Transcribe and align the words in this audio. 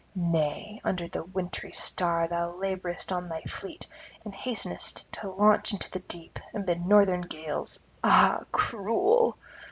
Nay, 0.15 0.81
under 0.83 1.07
the 1.07 1.23
wintry 1.25 1.71
star 1.71 2.27
thou 2.27 2.53
labourest 2.55 3.11
on 3.11 3.29
thy 3.29 3.43
fleet, 3.43 3.85
and 4.25 4.33
hastenest 4.33 5.05
to 5.13 5.29
launch 5.29 5.73
into 5.73 5.91
the 5.91 5.99
deep 5.99 6.39
amid 6.55 6.83
northern 6.87 7.21
gales; 7.21 7.79
ah, 8.03 8.41
cruel! 8.51 9.37